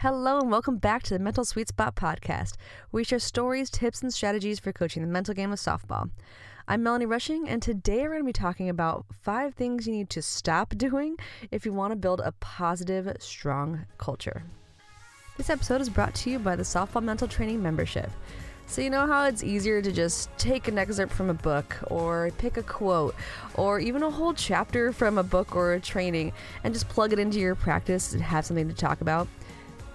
[0.00, 2.56] Hello, and welcome back to the Mental Sweet Spot podcast,
[2.92, 6.10] we share stories, tips, and strategies for coaching the mental game of softball.
[6.68, 10.10] I'm Melanie Rushing, and today we're going to be talking about five things you need
[10.10, 11.16] to stop doing
[11.50, 14.42] if you want to build a positive, strong culture.
[15.38, 18.10] This episode is brought to you by the Softball Mental Training Membership.
[18.66, 22.30] So, you know how it's easier to just take an excerpt from a book, or
[22.36, 23.14] pick a quote,
[23.54, 26.34] or even a whole chapter from a book or a training
[26.64, 29.26] and just plug it into your practice and have something to talk about?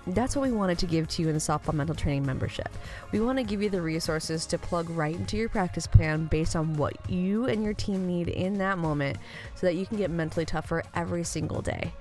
[0.08, 2.70] That's what we wanted to give to you in the Softball Mental Training membership.
[3.12, 6.56] We want to give you the resources to plug right into your practice plan based
[6.56, 9.18] on what you and your team need in that moment
[9.54, 11.94] so that you can get mentally tougher every single day.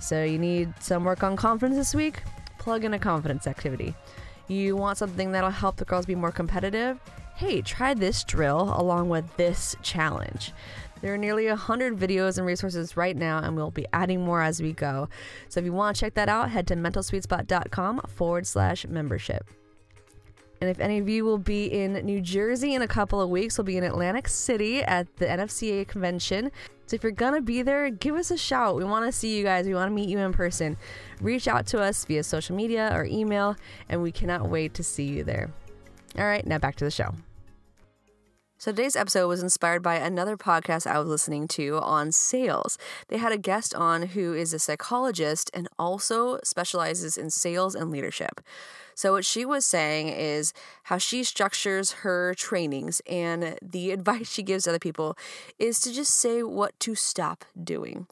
[0.00, 2.22] So, you need some work on confidence this week?
[2.58, 3.94] Plug in a confidence activity.
[4.48, 6.98] You want something that'll help the girls be more competitive?
[7.36, 10.52] Hey, try this drill along with this challenge.
[11.04, 14.62] There are nearly 100 videos and resources right now, and we'll be adding more as
[14.62, 15.10] we go.
[15.50, 19.46] So if you want to check that out, head to mentalsweetspot.com forward slash membership.
[20.62, 23.58] And if any of you will be in New Jersey in a couple of weeks,
[23.58, 26.50] we'll be in Atlantic City at the NFCA convention.
[26.86, 28.74] So if you're to be there, give us a shout.
[28.74, 29.66] We want to see you guys.
[29.66, 30.78] We want to meet you in person.
[31.20, 33.56] Reach out to us via social media or email,
[33.90, 35.50] and we cannot wait to see you there.
[36.16, 37.12] All right, now back to the show.
[38.64, 42.78] So today's episode was inspired by another podcast I was listening to on sales.
[43.08, 47.90] They had a guest on who is a psychologist and also specializes in sales and
[47.90, 48.40] leadership.
[48.94, 50.54] So what she was saying is
[50.84, 55.14] how she structures her trainings and the advice she gives other people
[55.58, 58.06] is to just say what to stop doing.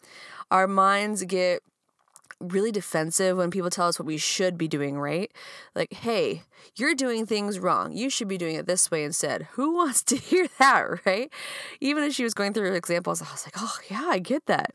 [0.51, 1.63] Our minds get
[2.41, 5.31] really defensive when people tell us what we should be doing, right?
[5.75, 6.43] Like, hey,
[6.77, 7.93] you're doing things wrong.
[7.93, 9.49] You should be doing it this way instead.
[9.53, 11.33] Who wants to hear that, right?
[11.81, 14.47] Even as she was going through her examples, I was like, oh, yeah, I get
[14.47, 14.73] that.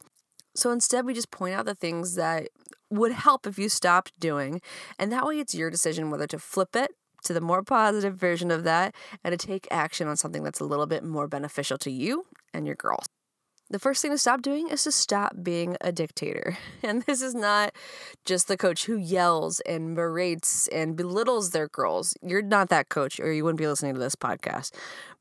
[0.55, 2.49] So instead, we just point out the things that
[2.89, 4.61] would help if you stopped doing.
[4.97, 6.91] And that way, it's your decision whether to flip it
[7.23, 10.65] to the more positive version of that and to take action on something that's a
[10.65, 13.07] little bit more beneficial to you and your girls
[13.69, 16.57] the first thing to stop doing is to stop being a dictator.
[16.83, 17.73] And this is not
[18.23, 22.15] just the coach who yells and berates and belittles their girls.
[22.21, 24.71] You're not that coach, or you wouldn't be listening to this podcast.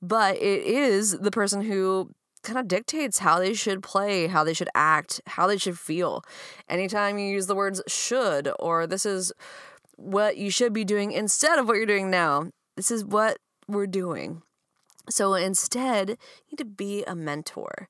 [0.00, 2.10] But it is the person who
[2.42, 6.22] kind of dictates how they should play, how they should act, how they should feel.
[6.68, 9.32] Anytime you use the words should or this is
[9.96, 13.86] what you should be doing instead of what you're doing now, this is what we're
[13.86, 14.42] doing.
[15.10, 16.16] So instead, you
[16.52, 17.88] need to be a mentor.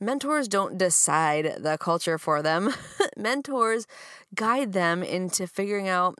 [0.00, 2.72] Mentors don't decide the culture for them.
[3.16, 3.86] Mentors
[4.34, 6.16] guide them into figuring out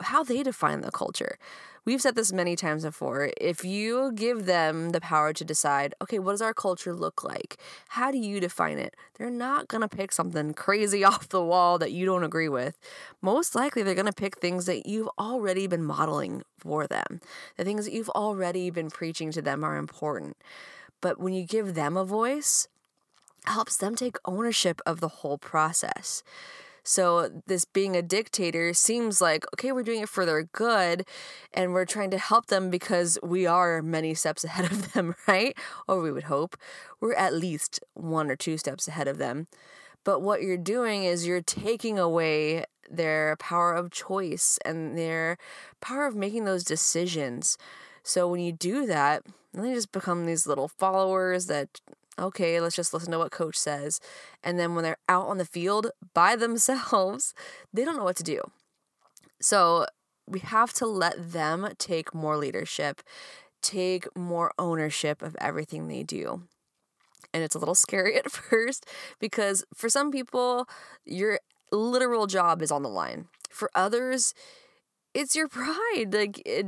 [0.00, 1.38] how they define the culture.
[1.84, 3.30] We've said this many times before.
[3.40, 7.58] If you give them the power to decide, okay, what does our culture look like?
[7.88, 8.94] How do you define it?
[9.16, 12.76] They're not going to pick something crazy off the wall that you don't agree with.
[13.22, 17.20] Most likely, they're going to pick things that you've already been modeling for them.
[17.56, 20.36] The things that you've already been preaching to them are important.
[21.00, 22.68] But when you give them a voice,
[23.44, 26.22] helps them take ownership of the whole process.
[26.82, 31.06] So, this being a dictator seems like, okay, we're doing it for their good
[31.52, 35.56] and we're trying to help them because we are many steps ahead of them, right?
[35.86, 36.56] Or we would hope.
[37.00, 39.46] We're at least one or two steps ahead of them.
[40.04, 45.36] But what you're doing is you're taking away their power of choice and their
[45.80, 47.58] power of making those decisions.
[48.02, 49.22] So, when you do that,
[49.52, 51.80] they just become these little followers that
[52.20, 54.00] okay, let's just listen to what coach says.
[54.42, 57.34] And then when they're out on the field by themselves,
[57.72, 58.40] they don't know what to do.
[59.40, 59.86] So
[60.26, 63.02] we have to let them take more leadership,
[63.62, 66.42] take more ownership of everything they do.
[67.32, 68.86] And it's a little scary at first
[69.18, 70.68] because for some people,
[71.04, 71.40] your
[71.72, 73.26] literal job is on the line.
[73.50, 74.34] For others,
[75.14, 76.12] it's your pride.
[76.12, 76.66] Like, it,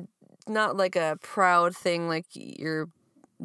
[0.49, 2.89] not like a proud thing, like you're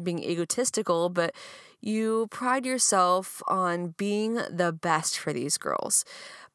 [0.02, 1.34] being egotistical, but
[1.80, 6.04] you pride yourself on being the best for these girls.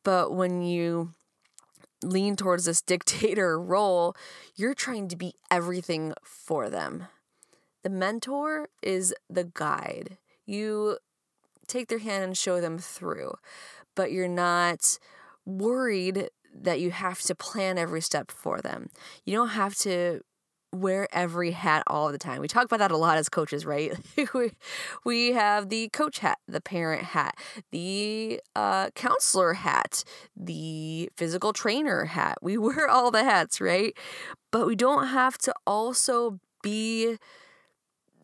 [0.03, 1.13] But when you
[2.03, 4.15] lean towards this dictator role,
[4.55, 7.07] you're trying to be everything for them.
[7.83, 10.17] The mentor is the guide.
[10.45, 10.97] You
[11.67, 13.33] take their hand and show them through,
[13.95, 14.97] but you're not
[15.45, 18.89] worried that you have to plan every step for them.
[19.25, 20.21] You don't have to
[20.73, 22.41] wear every hat all the time.
[22.41, 23.93] We talk about that a lot as coaches, right?
[24.33, 24.51] we,
[25.05, 27.37] we have the coach hat, the parent hat,
[27.71, 30.03] the uh, counselor hat,
[30.35, 32.37] the physical trainer hat.
[32.41, 33.95] We wear all the hats, right?
[34.51, 37.17] But we don't have to also be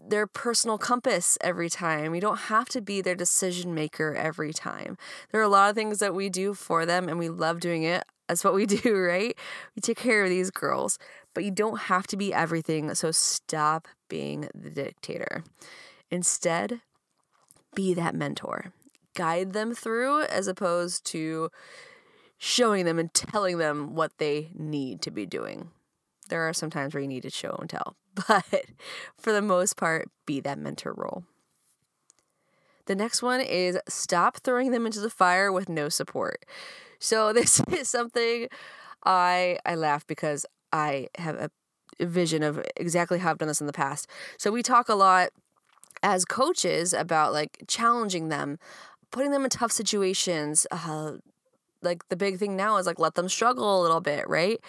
[0.07, 2.11] their personal compass every time.
[2.11, 4.97] We don't have to be their decision maker every time.
[5.31, 7.83] There are a lot of things that we do for them and we love doing
[7.83, 8.03] it.
[8.27, 9.35] That's what we do, right?
[9.75, 10.97] We take care of these girls,
[11.39, 12.93] but you don't have to be everything.
[12.95, 15.45] So stop being the dictator.
[16.11, 16.81] Instead,
[17.73, 18.73] be that mentor.
[19.15, 21.49] Guide them through as opposed to
[22.37, 25.69] showing them and telling them what they need to be doing.
[26.27, 27.95] There are some times where you need to show and tell,
[28.27, 28.65] but
[29.17, 31.23] for the most part, be that mentor role.
[32.87, 36.45] The next one is stop throwing them into the fire with no support.
[36.99, 38.49] So this is something
[39.05, 41.49] I I laugh because I have a,
[42.01, 44.07] vision of exactly how I've done this in the past.
[44.37, 45.31] So we talk a lot
[46.01, 48.57] as coaches about like challenging them,
[49.11, 50.65] putting them in tough situations.
[50.71, 51.13] Uh,
[51.81, 54.59] like the big thing now is like let them struggle a little bit, right?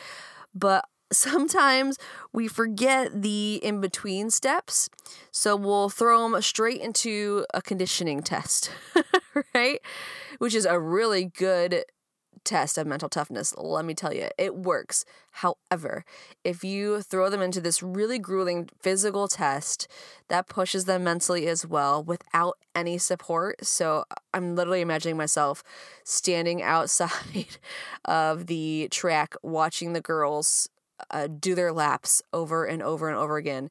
[0.55, 1.99] But sometimes
[2.33, 4.89] we forget the in between steps.
[5.31, 8.71] So we'll throw them straight into a conditioning test,
[9.55, 9.81] right?
[10.39, 11.85] Which is a really good
[12.45, 13.55] test of mental toughness.
[13.57, 15.05] Let me tell you, it works.
[15.33, 16.05] However,
[16.45, 19.87] if you throw them into this really grueling physical test,
[20.29, 23.65] that pushes them mentally as well without any support.
[23.65, 24.05] So
[24.35, 25.63] I'm literally imagining myself
[26.05, 27.59] standing outside
[28.05, 30.69] of the track watching the girls
[31.11, 33.71] uh, do their laps over and over and over again,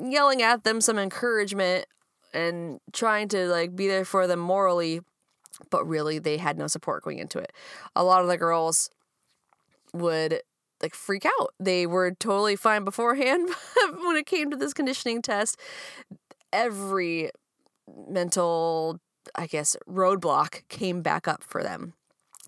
[0.00, 1.86] yelling at them some encouragement
[2.34, 5.00] and trying to like be there for them morally
[5.70, 7.52] but really they had no support going into it.
[7.96, 8.90] A lot of the girls
[9.92, 10.40] would
[10.82, 11.54] like freak out.
[11.58, 13.50] They were totally fine beforehand
[14.04, 15.58] when it came to this conditioning test.
[16.52, 17.30] Every
[18.08, 19.00] mental,
[19.34, 21.94] I guess, roadblock came back up for them.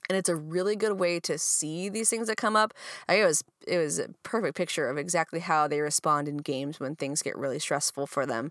[0.08, 2.74] And it's a really good way to see these things that come up.
[3.08, 6.80] I it was it was a perfect picture of exactly how they respond in games
[6.80, 8.50] when things get really stressful for them.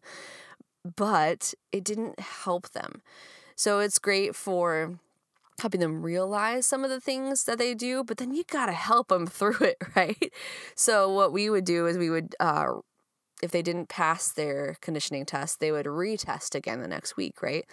[0.96, 3.02] But it didn't help them.
[3.60, 5.00] So it's great for
[5.60, 8.72] helping them realize some of the things that they do, but then you got to
[8.72, 10.32] help them through it, right?
[10.76, 12.76] So what we would do is we would uh,
[13.44, 17.66] if they didn't pass their conditioning test, they would retest again the next week, right?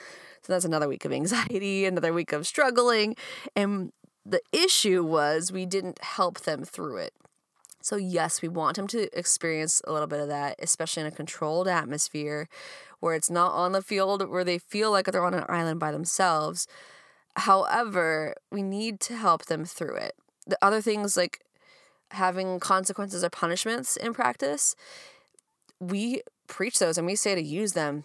[0.43, 3.15] So that's another week of anxiety, another week of struggling.
[3.55, 3.93] And
[4.25, 7.15] the issue was we didn't help them through it.
[7.81, 11.13] So, yes, we want them to experience a little bit of that, especially in a
[11.13, 12.49] controlled atmosphere
[13.01, 15.93] where it's not on the field where they feel like they're on an island by
[15.93, 16.67] themselves.
[17.37, 20.15] However, we need to help them through it.
[20.47, 21.41] The other things like
[22.13, 24.75] having consequences or punishments in practice,
[25.81, 28.05] we preach those and we say to use them.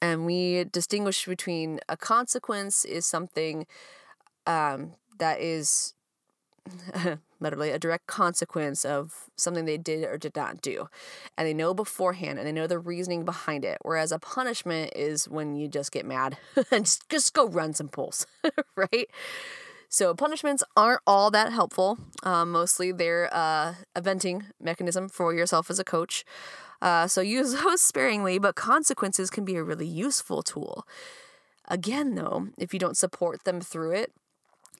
[0.00, 3.66] And we distinguish between a consequence is something
[4.46, 5.94] um, that is
[7.40, 10.88] literally a direct consequence of something they did or did not do.
[11.36, 13.78] And they know beforehand and they know the reasoning behind it.
[13.82, 16.38] Whereas a punishment is when you just get mad
[16.70, 18.26] and just, just go run some pulls,
[18.76, 19.08] right?
[19.88, 21.98] So punishments aren't all that helpful.
[22.24, 26.24] Um, mostly they're uh, a venting mechanism for yourself as a coach.
[26.82, 30.86] Uh, so use those sparingly, but consequences can be a really useful tool.
[31.68, 34.12] Again, though, if you don't support them through it,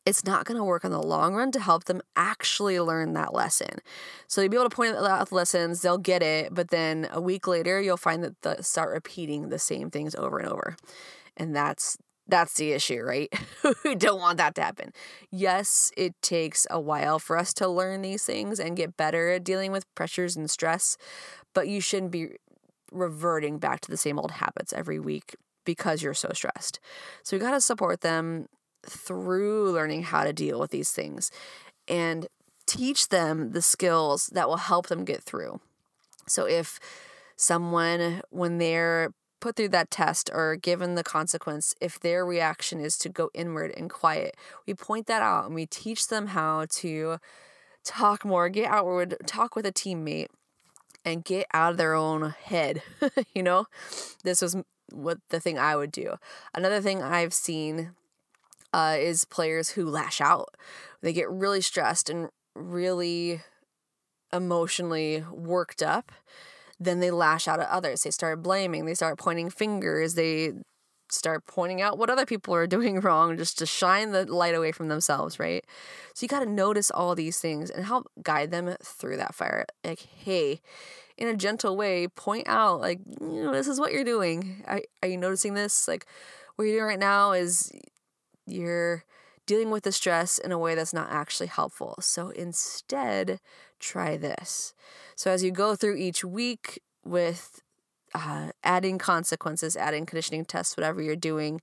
[0.07, 3.33] it's not going to work in the long run to help them actually learn that
[3.33, 3.79] lesson.
[4.27, 7.21] So you'll be able to point out the lessons, they'll get it, but then a
[7.21, 10.77] week later, you'll find that they start repeating the same things over and over.
[11.37, 11.97] And that's
[12.27, 13.31] that's the issue, right?
[13.85, 14.93] we don't want that to happen.
[15.31, 19.45] Yes, it takes a while for us to learn these things and get better at
[19.45, 20.97] dealing with pressures and stress,
[21.53, 22.37] but you shouldn't be
[22.91, 26.81] reverting back to the same old habits every week because you're so stressed.
[27.23, 28.49] So we got to support them
[28.89, 31.31] through learning how to deal with these things
[31.89, 32.27] and
[32.67, 35.61] teach them the skills that will help them get through.
[36.27, 36.81] So if
[37.37, 39.11] someone, when they're
[39.41, 43.73] put through that test or given the consequence, if their reaction is to go inward
[43.77, 44.37] and quiet,
[44.67, 47.19] we point that out and we teach them how to
[47.85, 50.29] talk more, get outward, talk with a teammate,
[51.05, 52.83] and get out of their own head.
[53.35, 53.67] you know,
[54.23, 54.57] this was
[54.91, 56.17] what the thing I would do.
[56.55, 57.93] Another thing I've seen
[58.75, 60.57] uh, is players who lash out.
[61.01, 63.41] They get really stressed and really
[64.33, 66.11] emotionally worked up.
[66.81, 68.03] Then they lash out at others.
[68.03, 68.85] They start blaming.
[68.85, 70.15] They start pointing fingers.
[70.15, 70.55] They
[71.09, 74.73] start pointing out what other people are doing wrong just to shine the light away
[74.73, 75.65] from themselves, right?
[76.13, 79.67] So you got to notice all these things and help guide them through that fire.
[79.85, 80.61] Like, hey,
[81.17, 84.65] in a gentle way, point out, like, you know, this is what you're doing.
[84.67, 85.87] Are, are you noticing this?
[85.87, 86.07] Like,
[86.57, 87.71] what you're doing right now is
[88.47, 89.05] you're
[89.47, 91.97] dealing with the stress in a way that's not actually helpful.
[92.01, 93.41] So instead,
[93.79, 94.75] try this.
[95.17, 97.61] So as you go through each week with
[98.15, 101.61] uh, adding consequences, adding conditioning tests, whatever you're doing,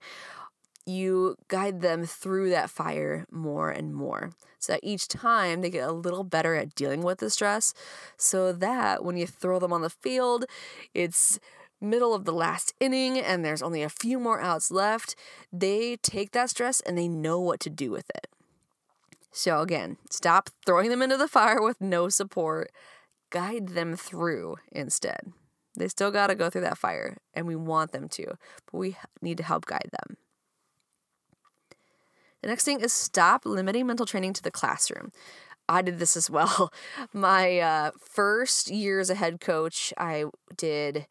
[0.85, 4.31] you guide them through that fire more and more.
[4.59, 7.73] So that each time they get a little better at dealing with the stress,
[8.17, 10.45] so that when you throw them on the field,
[10.93, 11.39] it's
[11.81, 15.15] middle of the last inning and there's only a few more outs left,
[15.51, 18.27] they take that stress and they know what to do with it.
[19.31, 22.71] So, again, stop throwing them into the fire with no support,
[23.29, 25.31] guide them through instead.
[25.77, 28.25] They still got to go through that fire, and we want them to,
[28.65, 30.17] but we need to help guide them.
[32.41, 35.11] The next thing is stop limiting mental training to the classroom.
[35.69, 36.73] I did this as well.
[37.13, 40.25] My uh, first year as a head coach, I
[40.57, 41.07] did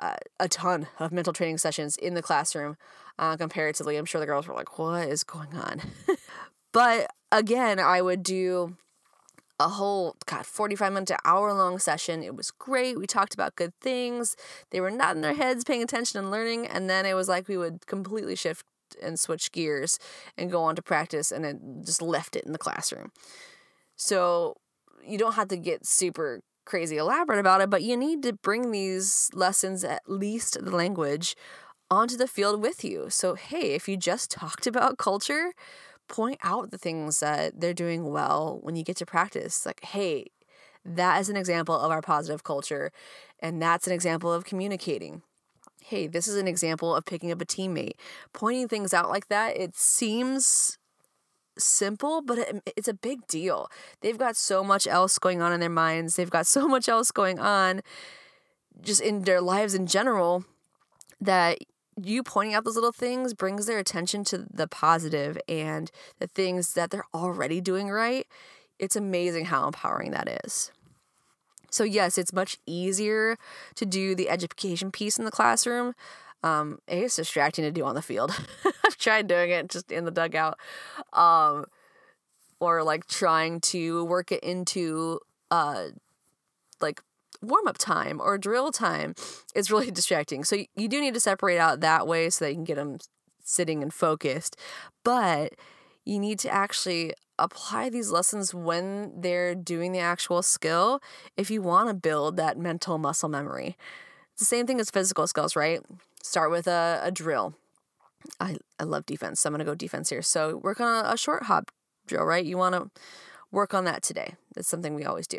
[0.00, 2.76] uh, a ton of mental training sessions in the classroom
[3.18, 3.96] uh, comparatively.
[3.96, 5.82] I'm sure the girls were like, what is going on?
[6.72, 8.76] but again, I would do
[9.58, 12.22] a whole god 45 minute to hour long session.
[12.22, 12.98] It was great.
[12.98, 14.34] We talked about good things.
[14.70, 16.66] They were nodding their heads paying attention and learning.
[16.66, 18.64] And then it was like we would completely shift
[19.02, 19.98] and switch gears
[20.36, 23.12] and go on to practice and then just left it in the classroom.
[23.96, 24.56] So
[25.06, 28.70] you don't have to get super crazy elaborate about it but you need to bring
[28.70, 31.36] these lessons at least the language
[31.90, 35.52] onto the field with you so hey if you just talked about culture
[36.10, 39.64] point out the things that they're doing well when you get to practice.
[39.64, 40.26] Like, hey,
[40.84, 42.90] that is an example of our positive culture,
[43.38, 45.22] and that's an example of communicating.
[45.82, 47.94] Hey, this is an example of picking up a teammate.
[48.34, 50.78] Pointing things out like that, it seems
[51.58, 53.68] simple, but it, it's a big deal.
[54.00, 57.10] They've got so much else going on in their minds, they've got so much else
[57.10, 57.82] going on
[58.80, 60.44] just in their lives in general
[61.20, 61.58] that
[62.02, 66.72] you pointing out those little things brings their attention to the positive and the things
[66.74, 68.26] that they're already doing right.
[68.78, 70.70] It's amazing how empowering that is.
[71.70, 73.36] So, yes, it's much easier
[73.76, 75.94] to do the education piece in the classroom.
[76.42, 78.32] Um, it's distracting to do on the field.
[78.84, 80.58] I've tried doing it just in the dugout.
[81.12, 81.66] Um,
[82.60, 85.18] or like trying to work it into
[85.50, 85.86] uh
[86.80, 87.00] like
[87.42, 89.14] warm up time or drill time
[89.54, 90.44] is really distracting.
[90.44, 92.98] So you do need to separate out that way so that you can get them
[93.42, 94.56] sitting and focused.
[95.04, 95.54] But
[96.04, 101.00] you need to actually apply these lessons when they're doing the actual skill
[101.36, 103.76] if you want to build that mental muscle memory.
[104.40, 105.80] The same thing as physical skills, right?
[106.22, 107.54] Start with a, a drill.
[108.40, 110.22] I, I love defense, so I'm going to go defense here.
[110.22, 111.70] So work on a, a short hop
[112.08, 112.44] drill, right?
[112.44, 112.90] You want to
[113.52, 114.34] work on that today.
[114.54, 115.38] That's something we always do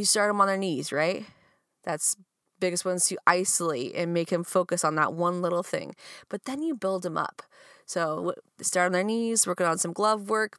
[0.00, 1.26] you start them on their knees, right?
[1.84, 2.16] That's
[2.58, 5.94] biggest ones to isolate and make them focus on that one little thing.
[6.28, 7.42] But then you build them up.
[7.86, 10.58] So start on their knees, working on some glove work,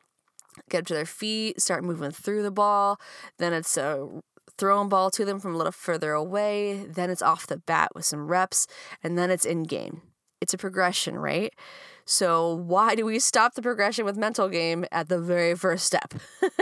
[0.69, 2.99] get up to their feet, start moving through the ball.
[3.37, 4.21] Then it's a
[4.61, 6.85] throwing ball to them from a little further away.
[6.85, 8.67] Then it's off the bat with some reps,
[9.03, 10.03] and then it's in game.
[10.39, 11.51] It's a progression, right?
[12.05, 16.13] So why do we stop the progression with mental game at the very first step?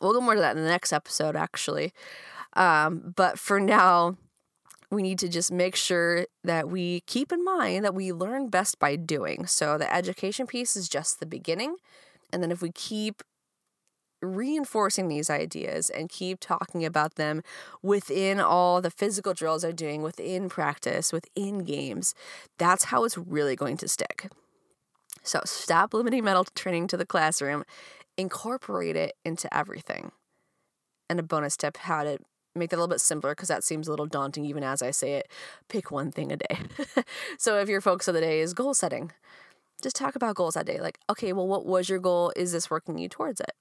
[0.00, 1.92] We'll go more to that in the next episode, actually.
[2.54, 4.16] Um, but for now,
[4.90, 8.78] we need to just make sure that we keep in mind that we learn best
[8.78, 9.46] by doing.
[9.46, 11.76] So the education piece is just the beginning.
[12.32, 13.22] And then if we keep
[14.22, 17.42] reinforcing these ideas and keep talking about them
[17.82, 22.14] within all the physical drills they're doing, within practice, within games,
[22.58, 24.30] that's how it's really going to stick.
[25.22, 27.64] So stop limiting mental training to the classroom
[28.16, 30.12] incorporate it into everything.
[31.08, 32.18] And a bonus tip how to
[32.54, 34.90] make that a little bit simpler because that seems a little daunting even as I
[34.90, 35.28] say it.
[35.68, 36.58] Pick one thing a day.
[37.38, 39.12] so if your focus of the day is goal setting,
[39.82, 40.80] just talk about goals that day.
[40.80, 42.32] Like, okay, well, what was your goal?
[42.34, 43.52] Is this working you towards it?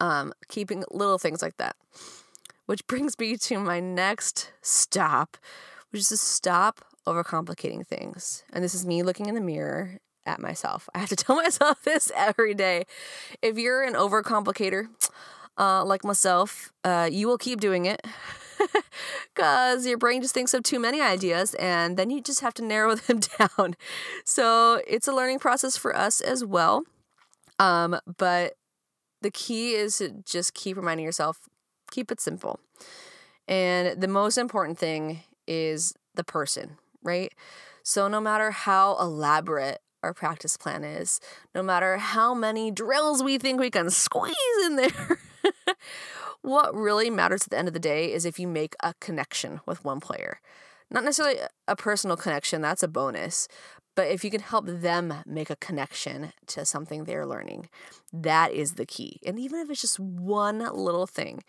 [0.00, 1.76] Um, keeping little things like that.
[2.66, 5.36] Which brings me to my next stop,
[5.90, 8.42] which is to stop overcomplicating things.
[8.52, 10.88] And this is me looking in the mirror at myself.
[10.94, 12.84] I have to tell myself this every day.
[13.42, 14.88] If you're an overcomplicator,
[15.58, 18.04] uh, like myself, uh, you will keep doing it
[19.34, 22.64] because your brain just thinks of too many ideas and then you just have to
[22.64, 23.76] narrow them down.
[24.24, 26.84] So it's a learning process for us as well.
[27.58, 28.54] Um, but
[29.24, 31.38] the key is to just keep reminding yourself,
[31.90, 32.60] keep it simple.
[33.48, 37.32] And the most important thing is the person, right?
[37.82, 41.20] So no matter how elaborate our practice plan is,
[41.54, 45.18] no matter how many drills we think we can squeeze in there.
[46.42, 49.62] what really matters at the end of the day is if you make a connection
[49.64, 50.38] with one player.
[50.90, 53.48] Not necessarily a personal connection, that's a bonus,
[53.94, 57.68] but if you can help them make a connection to something they're learning,
[58.12, 59.20] that is the key.
[59.24, 61.42] And even if it's just one little thing,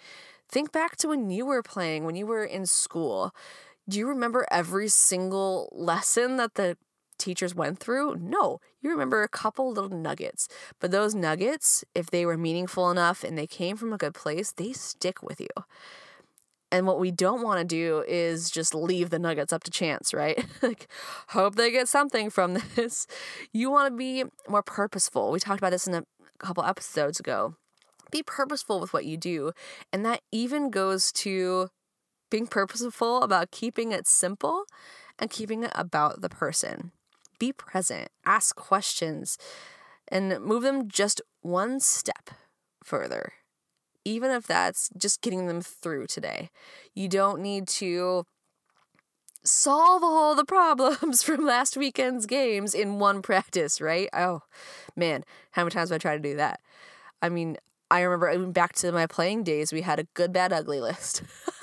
[0.48, 3.34] think back to when you were playing, when you were in school.
[3.88, 6.78] Do you remember every single lesson that the
[7.18, 8.16] teachers went through?
[8.16, 8.60] No.
[8.82, 10.48] You remember a couple little nuggets.
[10.80, 14.52] But those nuggets, if they were meaningful enough and they came from a good place,
[14.52, 15.48] they stick with you.
[16.72, 20.14] And what we don't want to do is just leave the nuggets up to chance,
[20.14, 20.46] right?
[20.62, 20.88] like,
[21.30, 23.08] hope they get something from this.
[23.54, 25.32] You want to be more purposeful.
[25.32, 26.04] We talked about this in a
[26.40, 27.56] couple episodes ago.
[28.12, 29.52] Be purposeful with what you do.
[29.94, 31.70] And that even goes to
[32.30, 34.66] being purposeful about keeping it simple
[35.20, 36.92] and keeping it about the person.
[37.40, 39.38] Be present, ask questions,
[40.08, 42.30] and move them just one step
[42.84, 43.34] further,
[44.06, 46.50] even if that's just getting them through today.
[46.94, 48.26] You don't need to
[49.44, 54.08] solve all the problems from last weekend's games in one practice, right?
[54.14, 54.42] Oh,
[54.96, 56.60] man, how many times have I tried to do that?
[57.22, 57.58] I mean,
[57.90, 61.24] I remember back to my playing days, we had a good, bad, ugly list.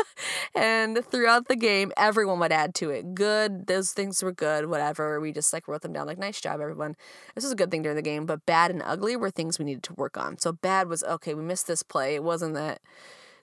[0.55, 3.15] and throughout the game, everyone would add to it.
[3.15, 5.21] Good, those things were good, whatever.
[5.21, 6.97] We just like wrote them down like, nice job, everyone.
[7.35, 8.27] This was a good thing during the game.
[8.27, 10.39] But bad and ugly were things we needed to work on.
[10.39, 12.15] So bad was, okay, we missed this play.
[12.15, 12.81] It wasn't that,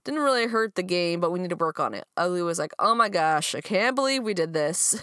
[0.04, 2.06] didn't really hurt the game, but we need to work on it.
[2.18, 5.02] Ugly was like, oh my gosh, I can't believe we did this.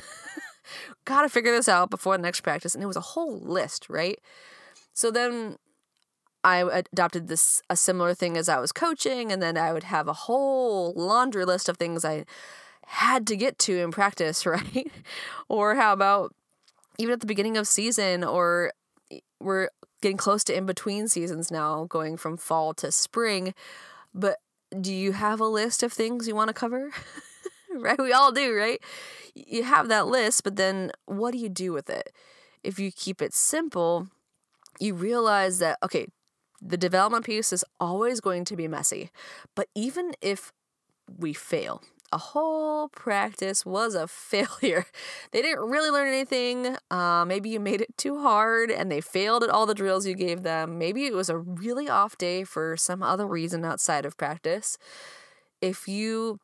[1.04, 2.74] Gotta figure this out before the next practice.
[2.74, 4.18] And it was a whole list, right?
[4.94, 5.56] So then
[6.46, 10.06] I adopted this a similar thing as I was coaching, and then I would have
[10.06, 12.24] a whole laundry list of things I
[12.86, 14.88] had to get to in practice, right?
[15.48, 16.32] or how about
[16.98, 18.72] even at the beginning of season, or
[19.40, 23.52] we're getting close to in between seasons now, going from fall to spring.
[24.14, 24.36] But
[24.80, 26.92] do you have a list of things you want to cover?
[27.74, 27.98] right?
[27.98, 28.80] We all do, right?
[29.34, 32.12] You have that list, but then what do you do with it?
[32.62, 34.06] If you keep it simple,
[34.78, 36.06] you realize that, okay,
[36.60, 39.10] the development piece is always going to be messy.
[39.54, 40.52] But even if
[41.18, 41.82] we fail,
[42.12, 44.86] a whole practice was a failure.
[45.32, 46.76] They didn't really learn anything.
[46.90, 50.14] Uh, maybe you made it too hard and they failed at all the drills you
[50.14, 50.78] gave them.
[50.78, 54.78] Maybe it was a really off day for some other reason outside of practice.
[55.60, 56.38] If you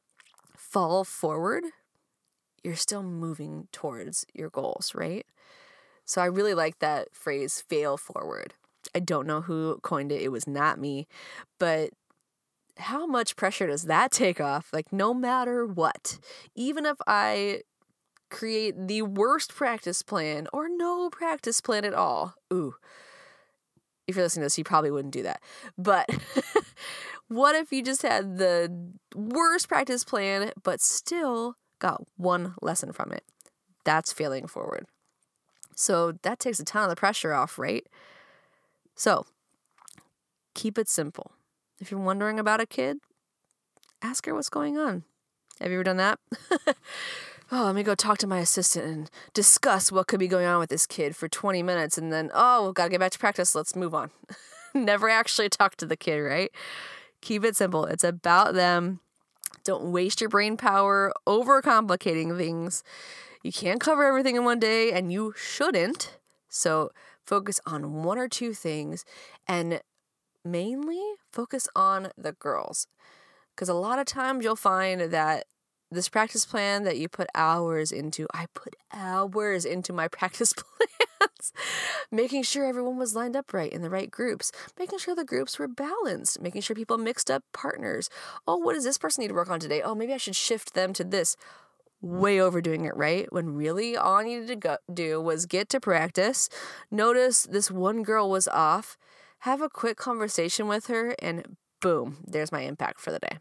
[0.56, 1.64] fall forward,
[2.62, 5.26] you're still moving towards your goals, right?
[6.04, 8.54] So I really like that phrase, fail forward.
[8.94, 10.22] I don't know who coined it.
[10.22, 11.06] It was not me.
[11.58, 11.90] But
[12.78, 14.68] how much pressure does that take off?
[14.72, 16.18] Like, no matter what,
[16.54, 17.62] even if I
[18.30, 22.74] create the worst practice plan or no practice plan at all, ooh,
[24.06, 25.42] if you're listening to this, you probably wouldn't do that.
[25.78, 26.08] But
[27.28, 33.12] what if you just had the worst practice plan, but still got one lesson from
[33.12, 33.24] it?
[33.84, 34.86] That's failing forward.
[35.74, 37.86] So that takes a ton of the pressure off, right?
[38.94, 39.26] So
[40.54, 41.32] keep it simple.
[41.80, 42.98] If you're wondering about a kid,
[44.02, 45.04] ask her what's going on.
[45.60, 46.18] Have you ever done that?
[47.52, 50.58] oh, let me go talk to my assistant and discuss what could be going on
[50.58, 53.54] with this kid for 20 minutes and then, oh, we've gotta get back to practice.
[53.54, 54.10] Let's move on.
[54.74, 56.50] Never actually talk to the kid, right?
[57.20, 57.84] Keep it simple.
[57.84, 59.00] It's about them.
[59.64, 62.82] Don't waste your brain power overcomplicating things.
[63.42, 66.18] You can't cover everything in one day, and you shouldn't.
[66.52, 66.90] So
[67.26, 69.04] focus on one or two things
[69.48, 69.80] and
[70.44, 71.00] mainly
[71.32, 72.86] focus on the girls.
[73.54, 75.46] Because a lot of times you'll find that
[75.90, 81.52] this practice plan that you put hours into, I put hours into my practice plans,
[82.10, 85.58] making sure everyone was lined up right in the right groups, making sure the groups
[85.58, 88.10] were balanced, making sure people mixed up partners.
[88.46, 89.82] Oh, what does this person need to work on today?
[89.82, 91.36] Oh, maybe I should shift them to this
[92.02, 93.32] way overdoing it, right?
[93.32, 96.48] When really all I needed to go, do was get to practice,
[96.90, 98.98] notice this one girl was off,
[99.40, 103.38] have a quick conversation with her, and boom, there's my impact for the day.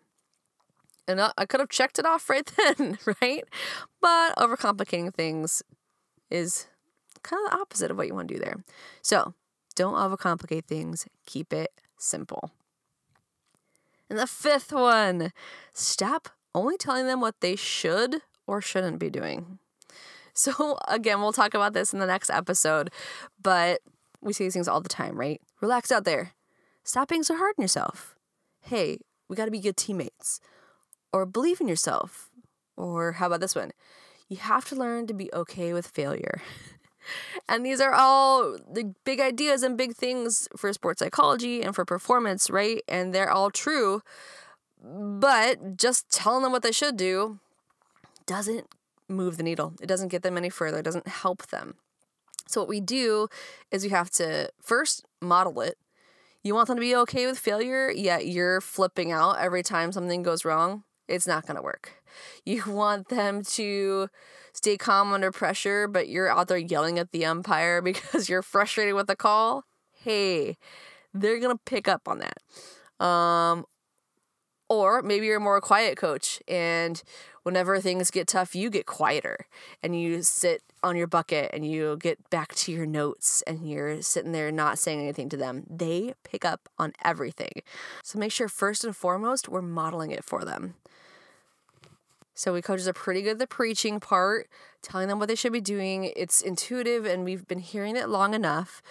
[1.08, 3.44] And I could have checked it off right then, right?
[4.00, 5.64] But overcomplicating things
[6.30, 6.68] is
[7.24, 8.64] kind of the opposite of what you want to do there.
[9.02, 9.34] So
[9.76, 12.52] don't overcomplicate things, keep it simple.
[14.10, 15.32] And the fifth one
[15.74, 19.60] stop only telling them what they should or shouldn't be doing.
[20.34, 22.92] So, again, we'll talk about this in the next episode,
[23.42, 23.82] but
[24.22, 25.42] we see these things all the time, right?
[25.62, 26.34] Relax out there.
[26.84, 28.16] Stop being so hard on yourself.
[28.62, 30.40] Hey, we got to be good teammates.
[31.14, 32.30] Or believe in yourself.
[32.78, 33.72] Or how about this one?
[34.30, 36.42] You have to learn to be okay with failure.
[37.50, 41.86] and these are all the big ideas and big things for sports psychology and for
[41.86, 42.82] performance, right?
[42.88, 44.02] And they're all true.
[44.84, 47.40] But just telling them what they should do
[48.32, 48.66] doesn't
[49.10, 49.74] move the needle.
[49.82, 50.80] It doesn't get them any further.
[50.80, 51.76] It doesn't help them.
[52.48, 53.28] So what we do
[53.72, 55.78] is we have to first model it.
[56.42, 60.24] You want them to be okay with failure, yet you're flipping out every time something
[60.24, 60.84] goes wrong.
[61.10, 61.92] it's not going to work.
[62.46, 64.10] You want them to
[64.52, 68.96] stay calm under pressure, but you're out there yelling at the umpire because you're frustrated
[68.96, 69.64] with the call.
[69.94, 70.58] Hey,
[71.14, 73.06] they're going to pick up on that.
[73.06, 73.66] Um,
[74.72, 77.04] or maybe you're more a quiet coach and
[77.44, 79.46] whenever things get tough, you get quieter
[79.84, 84.02] and you sit on your bucket and you get back to your notes and you're
[84.02, 85.66] sitting there not saying anything to them.
[85.70, 87.64] They pick up on everything.
[88.02, 90.76] So make sure first and foremost, we're modeling it for them.
[92.34, 94.48] So we coaches are pretty good at the preaching part,
[94.82, 96.14] telling them what they should be doing.
[96.16, 98.82] It's intuitive and we've been hearing it long enough.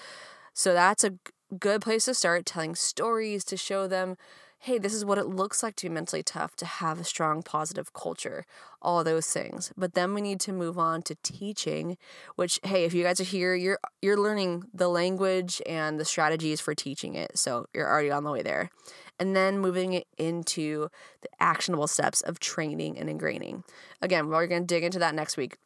[0.53, 1.15] So that's a
[1.59, 4.19] good place to start telling stories to show them
[4.63, 7.43] hey, this is what it looks like to be mentally tough, to have a strong
[7.43, 8.45] positive culture,
[8.83, 9.73] all those things.
[9.75, 11.97] But then we need to move on to teaching,
[12.37, 16.61] which hey, if you guys are here, you're you're learning the language and the strategies
[16.61, 17.39] for teaching it.
[17.39, 18.71] So you're already on the way there.
[19.19, 20.89] And then moving it into
[21.23, 23.65] the actionable steps of training and ingraining.
[24.03, 25.57] Again, we're going to dig into that next week.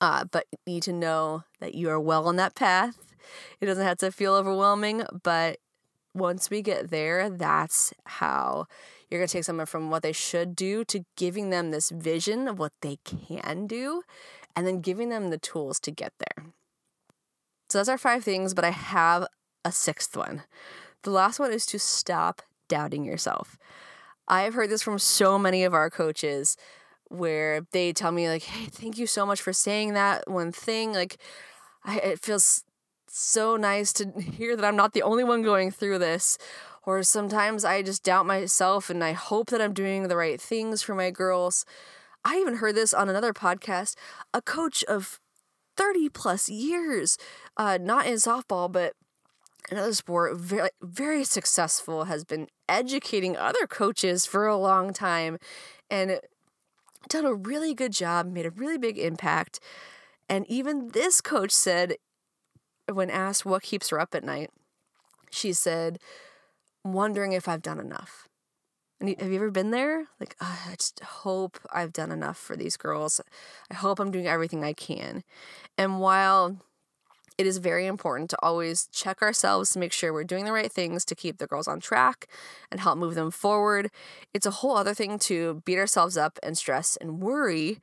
[0.00, 2.96] Uh, but you need to know that you are well on that path.
[3.60, 5.58] It doesn't have to feel overwhelming, but
[6.16, 8.66] once we get there, that's how
[9.08, 12.48] you're going to take someone from what they should do to giving them this vision
[12.48, 14.02] of what they can do
[14.56, 16.46] and then giving them the tools to get there.
[17.68, 19.26] So those are five things, but I have
[19.64, 20.44] a sixth one.
[21.02, 23.58] The last one is to stop doubting yourself.
[24.26, 26.56] I've heard this from so many of our coaches
[27.08, 30.92] where they tell me like, "Hey, thank you so much for saying that one thing."
[30.92, 31.18] Like
[31.84, 32.64] I, it feels
[33.08, 36.38] so nice to hear that I'm not the only one going through this.
[36.84, 40.82] Or sometimes I just doubt myself and I hope that I'm doing the right things
[40.82, 41.64] for my girls.
[42.24, 43.96] I even heard this on another podcast.
[44.32, 45.18] A coach of
[45.76, 47.18] 30 plus years,
[47.56, 48.94] uh, not in softball, but
[49.70, 55.38] another sport, very, very successful, has been educating other coaches for a long time
[55.90, 56.20] and
[57.08, 59.60] done a really good job, made a really big impact.
[60.28, 61.96] And even this coach said
[62.92, 64.50] when asked what keeps her up at night,
[65.30, 65.98] she said,
[66.84, 68.28] wondering if I've done enough.
[69.00, 70.06] And have you ever been there?
[70.18, 73.20] Like, oh, I just hope I've done enough for these girls.
[73.70, 75.22] I hope I'm doing everything I can.
[75.76, 76.56] And while
[77.38, 80.72] it is very important to always check ourselves to make sure we're doing the right
[80.72, 82.28] things to keep the girls on track
[82.70, 83.90] and help move them forward.
[84.32, 87.78] It's a whole other thing to beat ourselves up and stress and worry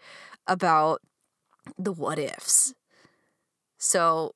[0.47, 1.01] about
[1.77, 2.73] the what ifs.
[3.77, 4.33] So,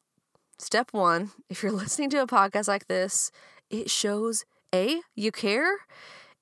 [0.59, 3.31] step one, if you're listening to a podcast like this,
[3.69, 5.77] it shows A, you care,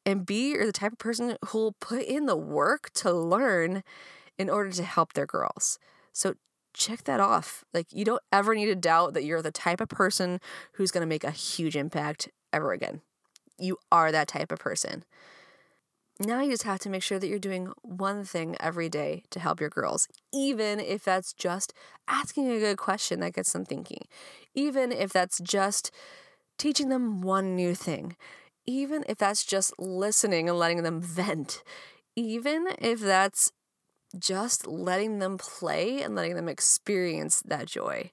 [0.05, 3.83] and B, you're the type of person who'll put in the work to learn
[4.37, 5.79] in order to help their girls.
[6.13, 6.35] So
[6.73, 7.63] check that off.
[7.73, 10.39] Like, you don't ever need to doubt that you're the type of person
[10.73, 13.01] who's going to make a huge impact ever again.
[13.57, 15.03] You are that type of person.
[16.19, 19.39] Now you just have to make sure that you're doing one thing every day to
[19.39, 21.73] help your girls, even if that's just
[22.07, 24.03] asking a good question that gets them thinking,
[24.53, 25.91] even if that's just
[26.57, 28.15] teaching them one new thing,
[28.65, 31.63] even if that's just listening and letting them vent,
[32.15, 33.51] even if that's
[34.19, 38.11] just letting them play and letting them experience that joy.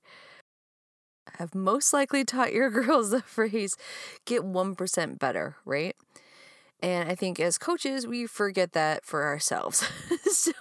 [1.38, 3.76] I've most likely taught your girls the phrase
[4.24, 5.96] get 1% better, right?
[6.82, 9.88] And I think as coaches, we forget that for ourselves.
[10.24, 10.52] so,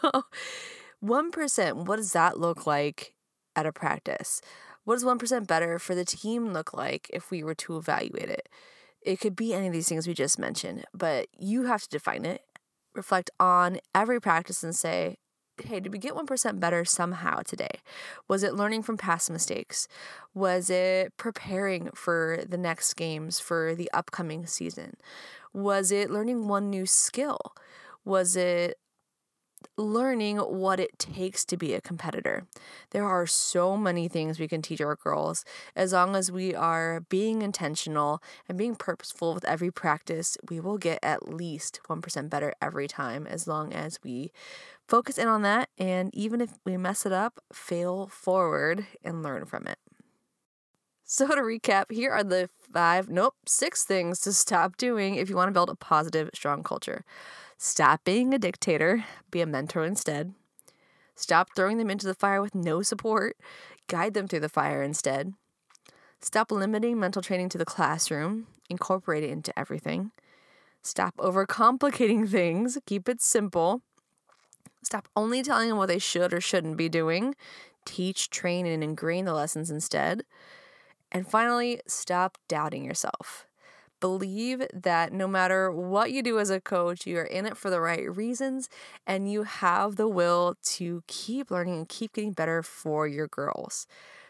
[1.04, 3.14] 1%, what does that look like
[3.56, 4.42] at a practice?
[4.84, 8.48] What does 1% better for the team look like if we were to evaluate it?
[9.02, 12.24] It could be any of these things we just mentioned, but you have to define
[12.24, 12.42] it,
[12.94, 15.18] reflect on every practice, and say,
[15.64, 17.82] hey, did we get 1% better somehow today?
[18.28, 19.88] Was it learning from past mistakes?
[20.34, 24.98] Was it preparing for the next games for the upcoming season?
[25.54, 27.40] Was it learning one new skill?
[28.06, 28.78] Was it
[29.78, 32.46] learning what it takes to be a competitor.
[32.92, 35.44] There are so many things we can teach our girls
[35.76, 40.38] as long as we are being intentional and being purposeful with every practice.
[40.50, 44.32] We will get at least 1% better every time as long as we
[44.88, 49.46] focus in on that and even if we mess it up, fail forward and learn
[49.46, 49.78] from it.
[51.14, 55.36] So, to recap, here are the five, nope, six things to stop doing if you
[55.36, 57.04] want to build a positive, strong culture.
[57.58, 60.34] Stop being a dictator, be a mentor instead.
[61.14, 63.36] Stop throwing them into the fire with no support,
[63.88, 65.34] guide them through the fire instead.
[66.22, 70.12] Stop limiting mental training to the classroom, incorporate it into everything.
[70.82, 73.82] Stop overcomplicating things, keep it simple.
[74.82, 77.36] Stop only telling them what they should or shouldn't be doing.
[77.84, 80.24] Teach, train, and ingrain the lessons instead.
[81.12, 83.46] And finally, stop doubting yourself.
[84.00, 87.70] Believe that no matter what you do as a coach, you are in it for
[87.70, 88.68] the right reasons
[89.06, 93.86] and you have the will to keep learning and keep getting better for your girls.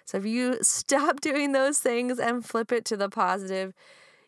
[0.05, 3.73] So if you stop doing those things and flip it to the positive,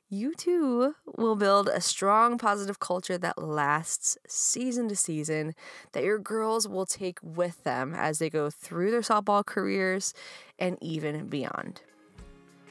[0.08, 5.56] you too will build a strong positive culture that lasts season to season,
[5.94, 10.14] that your girls will take with them as they go through their softball careers
[10.60, 11.82] and even beyond.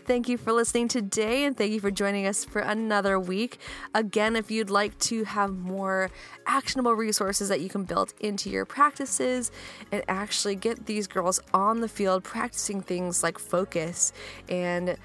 [0.04, 3.58] Thank you for listening today and thank you for joining us for another week.
[3.94, 6.10] Again, if you'd like to have more
[6.46, 9.52] actionable resources that you can build into your practices
[9.92, 14.12] and actually get these girls on the field practicing things like focus
[14.48, 14.96] and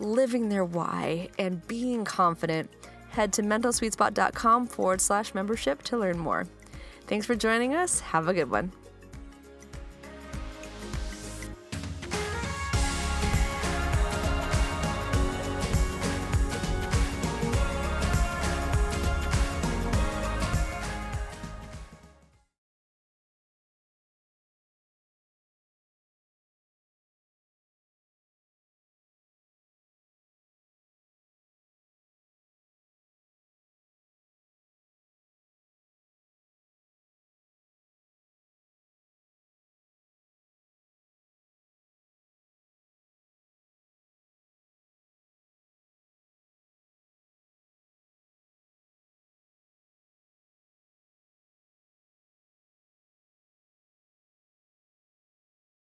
[0.00, 2.70] living their why, and being confident,
[3.10, 6.46] head to mentalsweetspot.com forward slash membership to learn more.
[7.06, 8.00] Thanks for joining us.
[8.00, 8.72] Have a good one.